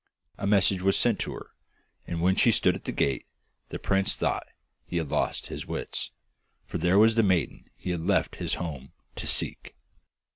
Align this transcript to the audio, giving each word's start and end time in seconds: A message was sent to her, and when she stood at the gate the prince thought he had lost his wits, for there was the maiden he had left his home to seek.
A 0.39 0.47
message 0.47 0.81
was 0.81 0.97
sent 0.97 1.19
to 1.19 1.33
her, 1.33 1.51
and 2.07 2.21
when 2.23 2.35
she 2.35 2.51
stood 2.51 2.75
at 2.75 2.85
the 2.85 2.91
gate 2.91 3.27
the 3.69 3.77
prince 3.77 4.15
thought 4.15 4.47
he 4.83 4.97
had 4.97 5.11
lost 5.11 5.45
his 5.45 5.67
wits, 5.67 6.09
for 6.65 6.79
there 6.79 6.97
was 6.97 7.13
the 7.13 7.21
maiden 7.21 7.65
he 7.75 7.91
had 7.91 8.01
left 8.01 8.37
his 8.37 8.55
home 8.55 8.93
to 9.15 9.27
seek. 9.27 9.75